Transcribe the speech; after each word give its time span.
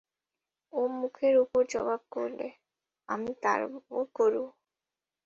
ও 0.73 0.81
মুখের 0.99 1.35
উপর 1.43 1.61
জবাব 1.73 2.01
করলে, 2.15 2.47
আমি 3.09 3.31
তাড়াব 3.43 3.71
গোরু! 4.15 4.45